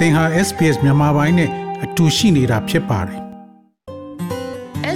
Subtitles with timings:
[0.00, 1.50] သင်ဟာ SPS မြန်မာပိုင်းနဲ့
[1.84, 3.20] အတူရှိနေတာဖြစ်ပါတယ်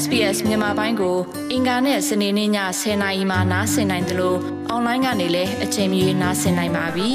[0.03, 1.17] SBS မြန်မာပိုင်းကို
[1.53, 2.51] အင်ကာနဲ့စနေနေ့ည
[2.81, 4.39] 10:00နာရီမှနားဆင်နိုင်တယ်လို့
[4.69, 7.11] အွန်လိုင်းကနေလည်းအချိန်မီနားဆင်နိုင်ပါပြီ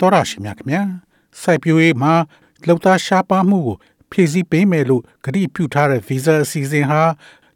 [0.00, 0.82] တော်ရရှိမြခင်ဗျာ
[1.42, 2.14] စိုက်ပျိုးရေးမှာ
[2.66, 3.76] လောက်သားရှားပါမှုကို
[4.10, 7.02] ဖြည့်ဆည်းပေးမယ်လို့ကတိပြုထားတဲ့ visa အစီအစဉ်ဟာ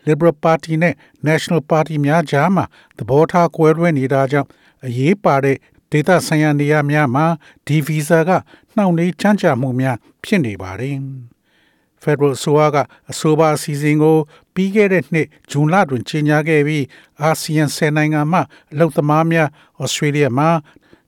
[0.06, 0.94] Liberal Party နဲ့
[1.28, 2.64] National Party များကြားမှာ
[2.98, 4.48] သဘောထားကွဲလွဲနေတာကြောင့်
[4.84, 5.56] အရေးပါတဲ့
[5.90, 7.26] ဒေသဆိုင်ရာနေရာများမှာ
[7.66, 8.30] ဒီဗီဇာက
[8.74, 10.96] နှောင့်နှေးချမ်းသာမှုများဖြစ်နေပါတယ်။
[12.02, 12.76] Federal ဆိုအားက
[13.10, 14.16] အဆိုပါအစီအစဉ်ကို
[14.54, 16.84] ပြီးခဲ့တဲ့နှစ်ဇွန်လတွင်ကြေညာခဲ့ပြီး
[17.22, 18.40] အာဆီယံ10နိုင်ငံမှ
[18.72, 19.48] အလုပ်သမားများ
[19.82, 20.48] ဩစတြေးလျမှာ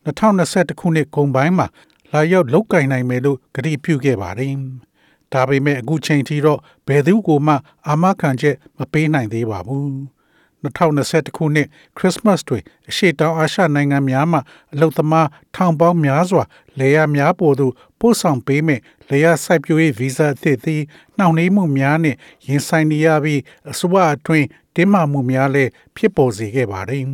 [0.07, 1.67] 2021ခုနှစ်ကုန်ပိုင်းမှာ
[2.13, 4.55] လာရောက်လုတ်ကင်နိုင်မယ်လို့ကတိပြုခဲ့ပါတယ်။
[5.33, 7.15] ဒါပေမဲ့အခုချိန်ထိတော့ဘယ်သူ
[7.47, 7.55] မှ
[7.87, 9.93] အာမခံချက်မပေးနိုင်သေးပါဘူး။
[10.65, 14.39] 2021ခုနှစ်ခရစ်စမတ်တွင်အရှေ့တောင်အာရှနိုင်ငံများမှ
[14.73, 16.45] အလုသမားထောင်ပေါင်းများစွာ
[16.79, 20.83] လေယာများပေါ်သို့ပို့ဆောင်ပေးမဲ့လေယာစိုက်ပျိုးရေးဗီဇာအသစ်သည်
[21.19, 27.05] နှောင့်နှေးမှုများနှင့်ရင်ဆိုင်နေရပြီးအစိုးရအတွင်းတင်းမာမှုများလည်းဖြစ်ပေါ်စေခဲ့ပါတယ်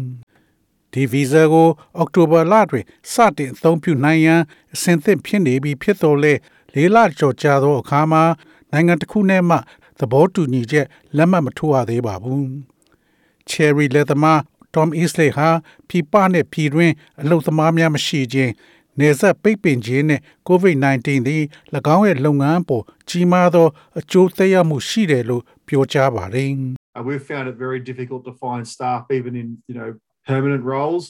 [0.93, 4.41] ။ဒီဗီဇာကိုအောက်တိုဘာလတွင်စတင်အသုံးပြုနိုင်ရန်
[4.75, 6.33] အဆင်သင့်ဖြစ်နေပြီဖြစ်တော်လဲ
[6.75, 8.23] လေးလကျော်ကြာသောအခါမှာ
[8.73, 9.57] နိုင်ငံတစ်ခုနဲ့မှ
[9.99, 10.87] သဘောတူညီချက်
[11.17, 12.45] လက်မှတ်မထိုးရသေးပါဘူး။
[13.51, 14.41] Cherry လက်သမား
[14.75, 15.49] Tom Easley ဟာ
[15.89, 18.53] ပြည်ပနဲ့ပြည်တွင်းအလုပ်သမားများမရှိခြင်း
[19.01, 21.43] နေဆက်ပိတ်ပင်ခြင်းနဲ့ COVID-19 သည်၎
[21.97, 26.51] င်းရဲ့လုပ်ငန်းပေါ်ကြီးမားသောအကျိုးသက်ရောက်မှုရှိတယ်လို့ပြောကြားပါတယ်။
[27.09, 29.89] We've found it very difficult to find staff even in you know
[30.31, 31.05] permanent roles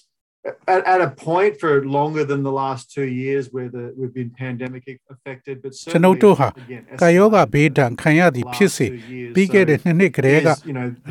[0.66, 4.32] at, at a point for longer than the last two years where the we've been
[4.42, 6.48] pandemic affected but ကျွန်ုပ်တို့ဟာ
[7.00, 8.86] ကာယောဂဘေးဒဏ်ခံရသည်ဖြစ်စေ
[9.34, 10.48] ပြီးခဲ့တဲ့နှစ်နှစ်ကတည်းက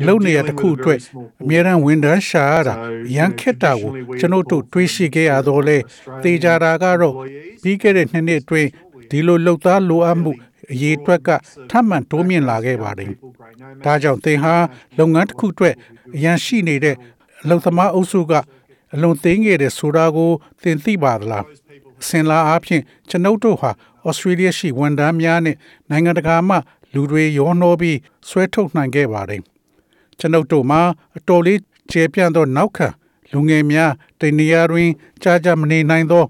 [0.00, 0.98] အလုပ်နေရတစ်ခုအတွက်
[1.42, 2.74] အများရန်ဝန်ထမ်းရှာရတာ
[3.16, 5.78] ရန်ခက်တာကိုကျွန်ုပ်တို့တွေးရှိခဲ့ရတော့လေ
[6.24, 7.14] တေချာတာကတော့
[7.62, 8.68] ပြီးခဲ့တဲ့နှစ်နှစ်အတွင်း
[9.10, 10.32] ဒီလိုလှုပ်သားလိုအပ်မှု
[10.72, 11.30] အရေးအတွက်က
[11.70, 13.10] ထပ်မံတိုးမြင့်လာခဲ့ပါတယ်။
[13.84, 14.54] ဒါကြောင့်သင်ဟာ
[14.98, 15.74] လုပ်ငန်းတစ်ခုအတွက်
[16.16, 16.96] အရန်ရှိနေတဲ့
[17.42, 18.32] အလုပ်သမားအုပ်စုက
[18.94, 20.30] အလွန်သိငယ်တဲ့ဆိုတာကို
[20.62, 21.44] သင်သိပါသလား
[22.02, 23.70] အစင်လာအားဖြင့်ကျွန်ုပ်တို့ဟာ
[24.06, 25.56] ဩစတြေးလျရှိဝန်ထမ်းများနဲ့
[25.90, 26.56] နိုင်ငံတကာမှ
[26.94, 29.42] လူတွေရောနှောပြီးဆွဲထုတ်နိုင်ခဲ့ပါတယ်
[30.18, 30.80] ကျွန်ုပ်တို့မှာ
[31.16, 31.60] အတော်လေး
[31.90, 32.88] ကျေပြန့်သောနောက်ခံ
[33.32, 34.90] လူငယ်များတနေရာတွင်
[35.22, 36.24] ကြာကြာမနေနိုင်သော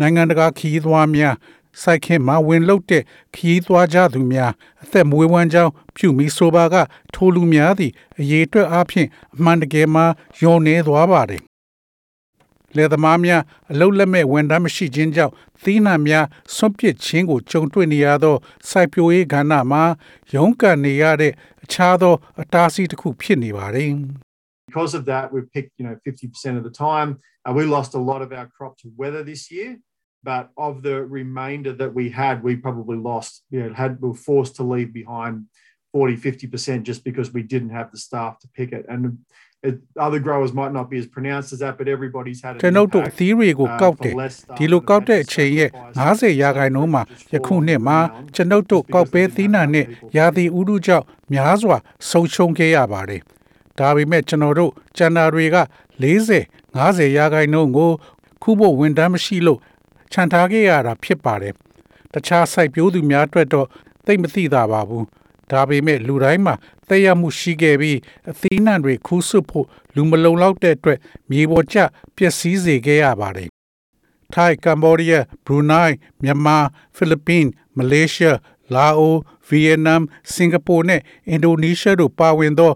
[0.00, 1.34] နိုင်ငံတကာခီးသွားများ
[1.82, 3.02] စိုက်ခင်မှာဝင်လုတဲ့
[3.34, 4.52] ခီးသွားကြသူများ
[4.82, 6.76] အသက်မွေးဝမ်းကြောင်းဖြူမီဆိုပါက
[7.14, 10.04] ထိုလူများသည့်အရေးအတွက်အပြင်အမှန်တကယ်မှာ
[10.42, 11.42] ယုံနေသွားပါတယ်
[12.77, 15.33] လယ်သမားများအလုတ်လက်မဲ့ဝန်ထမ်းမရှိခြင်းကြောင့်
[15.63, 18.35] သီးနှံများဆွန့်ပစ်ခြင်းကိုကြုံတွေ့နေရသော
[18.69, 19.83] စိုက်ပျိုးရေးကဏ္ဍမှာ
[20.33, 21.31] ရုန်းကန်နေရတဲ့
[21.63, 23.93] အခြားသောအတားအဆီးတစ်ခုဖြစ်နေပါတယ်
[24.69, 27.09] Because of that we've picked you know 50% of the time
[27.45, 29.71] uh, we lost a lot of our crop to weather this year
[30.29, 34.53] but of the remainder that we had we probably lost you know had were forced
[34.59, 35.33] to leave behind
[35.93, 39.01] 40 50% just because we didn't have the staff to pick it and
[39.62, 44.14] it, other growers might not be as pronounced as that but everybody's had ကျွန်ုပ်တို့အသီးတွေကိုကောက်တယ်
[44.56, 45.70] ဒီလိုကောက်တဲ့အချိန်ရဲ့
[46.06, 47.02] 90ရာခိုင်နှုန်းမှာ
[47.32, 47.98] ယခုနှစ်မှာ
[48.34, 49.86] ကျွန်ုပ်တို့ကောက်ပဲသီးနှံနဲ့
[50.16, 51.76] ရာသီဥတုကြောင့်များစွာ
[52.10, 53.22] ဆုံးရှုံးခဲ့ရပါတယ်
[53.78, 55.56] ဒါပေမဲ့ကျွန်တော်တို့ကျန်တာတွေက
[56.02, 56.42] 40
[56.78, 57.90] 50ရာခိုင်နှုန်းကို
[58.42, 59.60] ခုဖို့ဝန်တမ်းမရှိလို့
[60.12, 61.54] ခြံထားခဲ့ရတာဖြစ်ပါတယ်
[62.12, 63.66] တခြားစိုက်ပျိုးသူများအတွက်တော့
[64.06, 65.04] သိမသိတာပါဘူး
[65.52, 66.54] ဒါပေမဲ့လူတိုင်းမှာ
[66.88, 67.98] သက်ရောက်မှုရှိခဲ့ပြီး
[68.30, 70.98] အသီးနှံတွေခူးဆွဖို့လူမလုံလောက်တဲ့အတွက်
[71.30, 71.78] မြေပေါ်ကျ
[72.16, 73.48] ပျက်စီးစေခဲ့ရပါတယ်။
[74.34, 76.58] ထိုင်းကမ္ဘောဒီးယားဘရူနိုင်းမြန်မာ
[76.96, 78.38] ဖိလစ်ပင်းမလေးရှား
[78.74, 79.16] လာအို
[79.48, 82.72] ဗီယက်နမ်စင်ကာပူနဲ့အင်ဒိုနီးရှားတို့ပါဝင်သော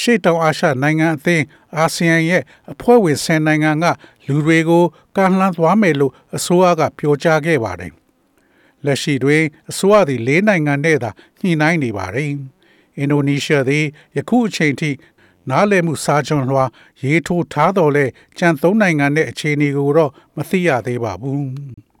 [0.00, 1.44] ရှေ့တောင်အာရှနိုင်ငံအသင်း
[1.76, 3.84] အာဆီယံရဲ့အဖွဲ့ဝင်10နိုင်ငံက
[4.26, 4.84] လူတွေကို
[5.16, 7.92] ကမ်းလှမ်းသွားမယ်လို့အစိုးရကပြောကြားခဲ့ပါတယ်။
[8.86, 11.10] လက်ရှိတွင်အစိုးရသည်၄နိုင်ငံနဲ့သာ
[11.40, 12.30] ညှိနှိုင်းနေပါတယ်။
[12.98, 13.84] အင်ဒိုနီးရှားသည်
[14.16, 14.90] ယခုအချိန်ထိ
[15.50, 16.64] နားလည်မှုစာချုပ်လွှာ
[17.02, 18.06] ရေးထိုးထားတော်လဲ
[18.38, 21.44] ကြံသုံးနိုင်ငံနဲ့အခြေအနေကိုတော့မသိရသေးပါဘူး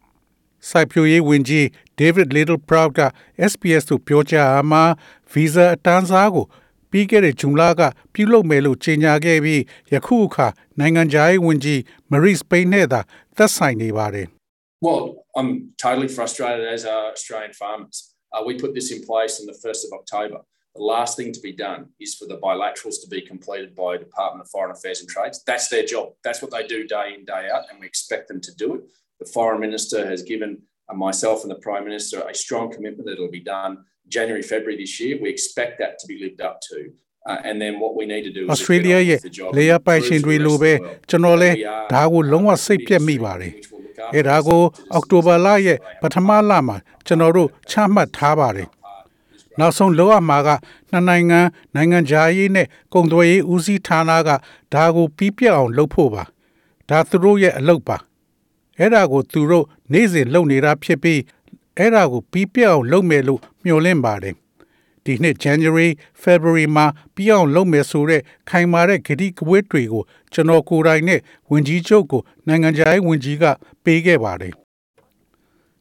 [0.68, 1.66] ။စိုက်ပျိုးရေးဝန်ကြီး
[2.00, 3.00] David Little Proud က
[3.50, 4.84] SPS သို့ပြောကြားအားမှာ
[5.32, 6.46] visa အတန်းစားကို
[6.90, 7.80] ပြီးခဲ့တဲ့ဂျွန်လက
[8.12, 9.62] ပြုလုပ်မယ်လို့ကြေညာခဲ့ပြီး
[9.92, 10.46] ယခုအခါ
[10.78, 13.00] နိုင်ငံခြားရေးဝန်ကြီး Marie Spain နဲ့သာ
[13.36, 14.26] သက်ဆိုင်နေပါတယ်
[14.84, 15.04] Well,
[15.35, 18.13] I'm totally frustrated as are Australian farmers.
[18.33, 20.39] Uh, we put this in place on the 1st of October.
[20.75, 24.45] The last thing to be done is for the bilaterals to be completed by Department
[24.45, 25.43] of Foreign Affairs and Trades.
[25.45, 26.13] That's their job.
[26.23, 28.81] That's what they do day in, day out, and we expect them to do it.
[29.19, 33.13] The Foreign Minister has given uh, myself and the Prime Minister a strong commitment that
[33.13, 35.19] it'll be done January, February this year.
[35.21, 36.91] We expect that to be lived up to.
[37.29, 39.19] Uh, and then what we need to do is ဩစတြေးလျရဲ့
[39.57, 40.73] လေယာပိုင်ရှင်တွေလိုပဲ
[41.09, 41.49] ကျွန်တော်လဲ
[41.93, 43.53] ဒါကိုလုံးဝစိတ်ပြက်မိပါတယ်
[44.14, 44.62] အဲဒါကို
[44.92, 46.76] အောက်တိုဘာလရဲ့ပထမလမှာ
[47.06, 48.68] ကျွန်တော်တို့ချမှတ်ထားပါတယ်
[49.58, 50.48] နောက်ဆုံးလောရမှာက
[50.90, 51.40] နှစ်နိုင်ငံ
[51.74, 54.30] နိုင်ငံခြားရေးနဲ့ကုန်သွယ်ရေးဦးစီးဌာနက
[54.74, 56.24] ဒါကိုပြီးပြတ်အောင်လုပ်ဖို့ပါ
[56.88, 57.96] ဒါသူတို့ရဲ့အလုပ်ပါ
[58.78, 61.20] အဲ့ဒါကိုသူတို့နေ့စဉ်လုပ်နေတာဖြစ်ပြီး
[61.78, 64.34] အဲ့ဒါကိုပြီးပြတ်အောင်လုပ်မယ်လို့မျှော်လင့်ပါတယ်
[65.06, 65.90] ဒီနှစ် January
[66.22, 71.20] February မှာပြီးအောင်လုပ်မယ်ဆိုတဲ့ခိုင်မာတဲ့ဂတိကဝတ်တွေကိုကျွန်တော်ကိုယ်တိုင်နဲ့
[71.50, 73.44] ဝင်ကြီးချုပ်ကိုနိုင်ငံခြားရေးဝန်ကြီးက
[73.84, 74.54] ပေးခဲ့ပါတယ်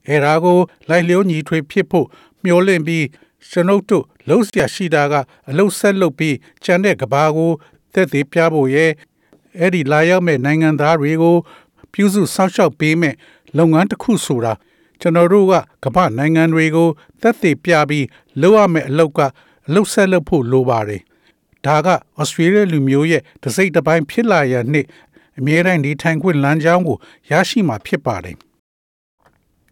[0.07, 2.07] အဲဒါကိုလိုက်လျောညီထွေဖြစ်ဖို့
[2.43, 3.05] မျှော်လင့်ပြီး
[3.49, 5.13] ကျွန်ုပ်တို့လှုပ်ရှားရှိတာက
[5.49, 7.51] အလုတ်ဆက်လုပ်ပြီးကြံတဲ့ကဘာကို
[7.93, 8.91] သက်သေပြဖို့ရဲ့
[9.59, 11.35] အဲ့ဒီလာရောက်မဲ့နိုင်ငံသားတွေကို
[11.93, 13.15] ပြုစုစောင့်ရှောက်ပေးမဲ့
[13.57, 14.53] လုပ်ငန်းတစ်ခုဆိုတာ
[15.01, 15.53] ကျွန်တော်တို့က
[15.83, 16.89] ကမ္ဘာနိုင်ငံတွေကို
[17.21, 18.05] သက်သေပြပြီး
[18.41, 19.19] လုပ်ရမယ့်အလုပ်က
[19.67, 21.01] အလုပ်ဆက်လုပ်ဖို့လိုပါတယ်
[21.65, 21.87] ဒါက
[22.19, 24.85] ဩစတြေးလျလူမျိုးရဲ့တစိမ့်တစ်ပိုင်းဖြစ်လာရနှစ်
[25.37, 26.97] အမြဲတမ်းဒီထိုင်ခွင့်လမ်းကြောင်းကို
[27.31, 28.37] ရရှိမှာဖြစ်ပါတယ်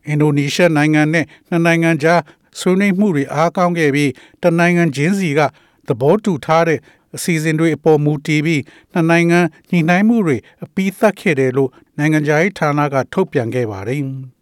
[0.07, 2.21] အင်ဒိုနီးရှားနိုင်ငံနဲ့နှစ်နိုင်ငံကြား
[2.59, 4.11] ဆွေးနွေးမှုတွေအားကောင်းခဲ့ပြီး
[4.43, 5.41] တနိုင်ငံချင်းစီက
[5.87, 6.79] သဘောတူထားတဲ့
[7.15, 8.61] အစီအစဉ်တွေအပေါ်မူတည်ပြီး
[8.93, 14.01] နှစ်နိုင်ငံညှိနှိုင်းမှုတွေအပြီးသတ်ခဲ့တယ်လို့နိုင်ငံခြားရေးဌာနကထုတ်ပြန်ခဲ့ပါတယ်။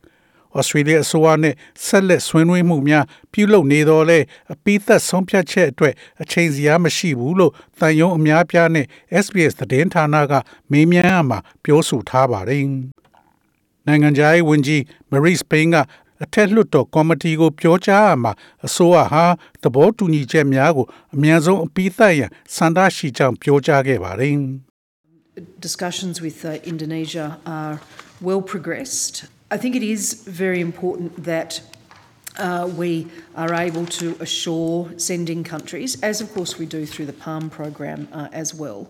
[0.57, 1.55] ဩစတြေးလျအစိုးရနဲ့
[1.85, 4.19] ဆက်လက်ဆွေးနွေးမှုများပြုလုပ်နေတော့လဲ
[4.53, 8.85] အပိသက်ဆုံးဖြတ်ချက်အတွက်အချိန်စရာမရှိဘူးလို့တန်ယုံအများပြားနဲ့
[9.23, 10.33] SBS သတင်းဌာနက
[10.71, 12.65] မေးမြန်းရမှာပြောဆိုထားပါတယ်။
[13.87, 14.81] နိုင်ငံခြားရေးဝန်ကြီး
[15.11, 15.77] Marie Spain က
[16.23, 18.31] အထက်လွှတ်တော်ကော်မတီကိုပြောကြားရမှာ
[18.65, 19.25] အစိုးရဟာ
[19.63, 24.35] သဘောတူညီချက်များကိုအမြန်ဆုံးအပြီးသတ်ရန်စန္ဒရှိကြောင်းပြောကြားခဲ့ပါတယ်။
[25.67, 27.75] discussions with uh, Indonesia are
[28.21, 29.15] well progressed.
[29.53, 31.61] I think it is very important that
[32.37, 37.13] uh, we are able to assure sending countries, as of course we do through the
[37.13, 38.89] PALM program uh, as well,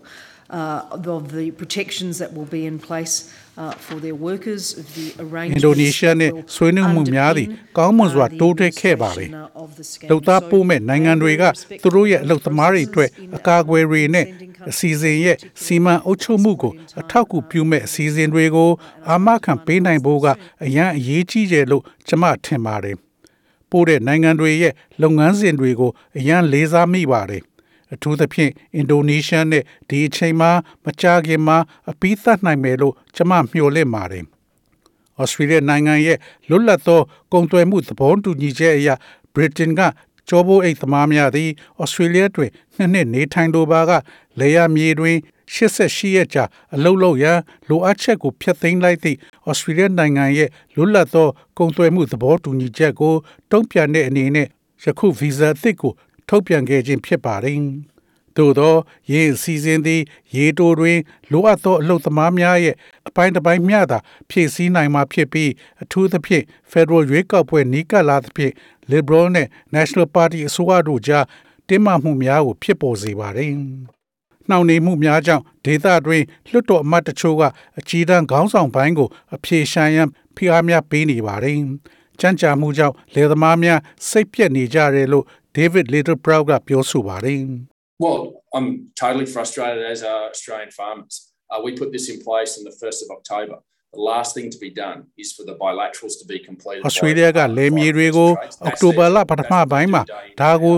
[0.52, 3.14] uh, of the protections that will be in place
[3.56, 8.28] uh, for their workers, of the အင် arrangements ဒိုနီးရှားနဲ့ that will ဆွေးနွေးမှုများသည့် underpin, ကောင်းမွန်စွာ uh,
[8.30, 10.08] the တိုးတက်ခဲ့ပါလေ administration, uh, of the scam.
[10.10, 18.70] လုံသား So, ပို့မဲ့နိုင်ငံတွေက uh, respect သူတို့ရဲ့ for အလုပ်သမားတွေအတွက် processes in အကာအကွယ်တွေနဲ့ sending countries အစီအစဉ်ရဲ့စီမံအုပ်ချုပ်မှုကိုအထောက်အကူပြုမဲ့အစီအစဉ်တွေကို
[19.10, 20.26] အာမခံပေးနိုင်ဖို့က
[20.64, 22.96] အရန်အရေးကြီးတယ်လို့ကျွန်မထင်ပါတယ်။
[23.70, 24.72] ပို့တဲ့နိုင်ငံတွေရဲ့
[25.02, 27.42] လုပ်ငန်းစဉ်တွေကိုအရန်လေးစားမိပါတယ်။
[27.94, 30.50] အထူးသဖြင့်အင်ဒိုနီးရှားနဲ့ဒီအချိန်မှာ
[30.84, 31.56] မကြာခင်မှာ
[31.90, 34.24] အပြီးသတ်နိုင်မယ်လို့ကျွန်မမျှော်လင့်ပါတယ်။
[35.20, 36.18] ဩစတြေးလျနိုင်ငံရဲ့
[36.48, 37.00] လွတ်လပ်သော
[37.32, 38.88] ကုန်သွယ်မှုသဘောတူညီချက်အရ
[39.34, 39.80] ဗြိတိန်က
[40.28, 41.50] ကြောဘိုးအိတ်သမားများသည်
[41.82, 43.92] ဩစတြေးလျတွင်နှစ်နှစ်နေထိုင်လိုပါက
[44.40, 45.16] လေယာမြေတွင်
[45.54, 47.38] 88ရက်ကြာအလုပ်လုပ်ရန်
[47.68, 49.18] လိုအပ်ချက်ကိုဖျက်သိမ်းလိုက်သည့်
[49.50, 51.28] ဩစတြေးလျနိုင်ငံရဲ့လွတ်လပ်သော
[51.58, 53.14] ကုန်သွယ်မှုသဘောတူညီချက်ကို
[53.50, 54.46] တုံ့ပြန်တဲ့အနေနဲ့
[54.84, 55.92] ယခုဗီဇာအသစ်ကို
[56.34, 57.58] ထုတ်ပြန်ခဲ့ခြင်းဖြစ်ပါတယ်။
[58.36, 58.74] သို့သော
[59.12, 60.02] ရေအစီအစဉ်သည်
[60.36, 60.98] ရေတိုတွင်
[61.32, 62.74] လိုအပ်သောအလုပ်သမားများရဲ့
[63.08, 63.98] အပိုင်းတစ်ပိုင်းမျှသာ
[64.30, 65.50] ဖြည့်ဆည်းနိုင်မှာဖြစ်ပြီး
[65.82, 68.52] အထူးသဖြင့် Federal ရွေးကောက်ပွဲနီးကပ်လာသဖြင့်
[68.92, 71.24] Liberal နဲ့ National Party အစိုးရတို့ကြား
[71.68, 73.52] တင်းမာမှုများကိုဖြစ်ပေါ်စေပါတယ်။
[74.48, 77.42] နှောင့်နှေးမှုများကြောင့်ဒေသတွင်လွှတ်တော်အမတ်တချို့က
[77.78, 81.58] အကြီးတန်းခေါင်းဆောင်ပိုင်းကိုအပြေရှာရန်ဖိအားများပေးနေပါတယ်။
[82.20, 85.24] ကြမ်းကြမှုကြောင့်လယ်သမားများစိတ်ပြက်နေကြတယ်လို့
[85.58, 87.40] David Littleproud ကပြောဆိုပါတယ်။
[88.04, 88.22] Well,
[88.56, 88.68] I'm
[89.02, 91.14] totally frustrated as are Australian farmers.
[91.50, 93.56] Uh, we put this in place on the 1st of October.
[93.98, 96.80] The last thing to be done is for the bilaterals to be completed.
[96.82, 98.30] by ဩစတြေးလျကလယ်မြေတွေကို
[98.64, 100.02] အောက်တိုဘာလပထမပိုင်းမှာ
[100.40, 100.76] ဒါကို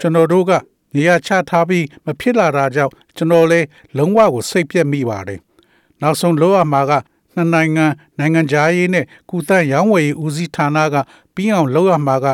[0.00, 0.52] ကျွန်တော်တို့က
[0.94, 5.40] နေရာချထားပြီးမဖြစ်လာတာကြောင့်ကျွန်တော်လည်းလုံးဝကိုစိတ်ပြက်မိပါတယ်။
[6.02, 6.92] နောက်ဆုံးလောရမှာက
[7.34, 7.86] နှစ်နိုင်ငံ
[8.18, 10.96] နိုင်ငံခြားရေးနဲ့ကုသရောင်းဝယ်ရေးဦးစီးဌာနက
[11.34, 12.26] ပြီးအောင်လုပ်ရမှာက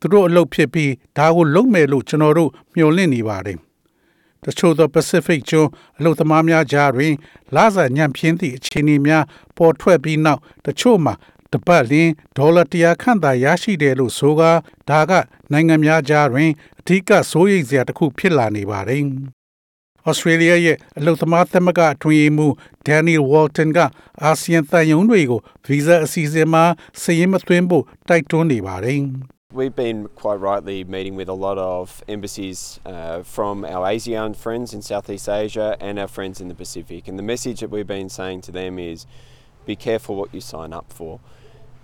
[0.00, 3.58] သူတို့အလုပ်ဖြစ်ပြီးဒါကိုလုပ်မယ်လို့ကျွန်တော်တို့မျှော်လင့်နေပါတယ်။
[4.44, 7.14] တချို့သော Pacific ကျွန်းအလုပ်သမားများကြားတွင်
[7.54, 9.24] လစာညံ့ဖျင်းသည့်အခြေအနေများ
[9.56, 11.14] ပေါ်ထွက်ပြီးနောက်တချို့မှာ
[11.52, 14.50] တပတ်လင်းဒေါ်လာ100ခန့်သာရရှိတယ်လို့ဆိုကာ
[14.88, 15.12] ဒါက
[15.52, 19.04] နိုင်ငံများကြားတွင်အထူးကစိုးရိမ်စရာတစ်ခုဖြစ်လာနေပါတယ်။
[20.08, 22.52] Australia ရဲ့အလုံသမားသမဂ္ဂအတွင်းရေးမှူး
[22.86, 23.78] Daniel Walton က
[24.22, 26.64] အာဆီယံတန်ယုံတွေကိုဗီဇာအစီအစဉ်မှာ
[27.02, 29.02] စည်ရင်းမသွင်းဖို့တိုက်တွန်းနေပါတယ်။
[29.51, 34.73] We've been quite rightly meeting with a lot of embassies uh, from our ASEAN friends
[34.73, 37.07] in Southeast Asia and our friends in the Pacific.
[37.07, 39.05] And the message that we've been saying to them is
[39.67, 41.19] be careful what you sign up for.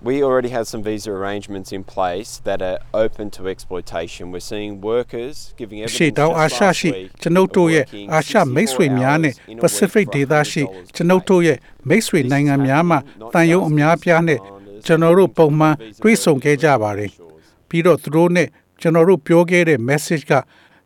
[0.01, 4.31] We already have some visa arrangements in place that are open to exploitation.
[4.31, 7.85] We're seeing workers giving ရှေ့ evidence တောင် just အာရှ last ရှိ week ကျွန်ုပ် of တို့ရဲ့
[7.85, 11.57] working အာရှမိတ်ဆွေ 64 များနဲ့ hours in a week Pacific for ဒေသရှိ $100 ကျွန်ုပ်တို့ရဲ့
[11.89, 17.32] မိတ်ဆွေနိုင်ငံများမှ Not တန်ယုံအများပြားနဲ့ thousands of ကျွန်တော်တို့ပုံမှန် visas တွေ့ဆုံခဲ့ကြပါတယ် shores.
[17.74, 18.48] ပြီးတော့သူတို့နဲ့
[18.80, 20.32] ကျွန်တော်တို့ပြောခဲ့တဲ့ message က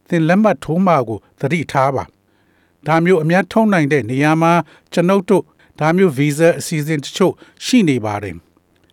[0.08, 2.04] သင်လက်မှတ်ထိုးမှာကိုသတိထားပါ
[2.86, 4.52] ဒါမျိုးအများထုံးနိုင်တဲ့နေရာမှာ
[4.92, 5.44] ကျွန်ုပ်တို့
[5.80, 8.36] ဒါမျိုးဗီဇာအစီအစဉ်တချို့ရှိနေပါတယ်